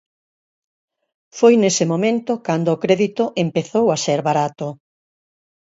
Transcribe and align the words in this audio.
Foi 1.37 1.53
nese 1.57 1.85
momento 1.93 2.31
cando 2.47 2.69
o 2.71 2.81
crédito 2.83 3.23
empezou 3.45 3.85
a 3.91 3.97
ser 4.05 4.19
barato. 4.29 4.67